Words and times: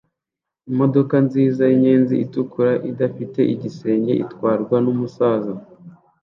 Imodoka 0.71 1.15
nziza 1.25 1.61
yinyenzi 1.69 2.13
itukura 2.25 2.71
idafite 2.89 3.39
igisenge 3.53 4.13
itwarwa 4.23 4.75
numusaza 4.83 5.53